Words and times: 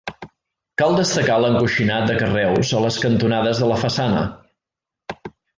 Cal 0.81 0.95
destacar 0.99 1.35
l'encoixinat 1.43 2.09
de 2.11 2.17
carreus 2.23 2.73
a 2.79 2.83
les 2.87 2.99
cantonades 3.07 3.65
de 3.65 3.71
la 3.73 3.81
façana. 3.87 4.29